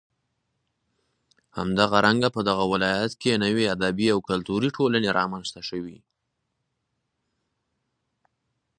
همدارنگه 1.59 2.29
په 2.35 2.41
دغه 2.49 2.63
ولايت 2.73 3.11
كې 3.21 3.33
نوې 3.43 3.65
ادبي 3.75 4.07
او 4.13 4.19
كلتوري 4.29 4.69
ټولنې 4.77 5.09
رامنځ 5.19 5.47
ته 5.55 5.61
شوې. 5.69 5.97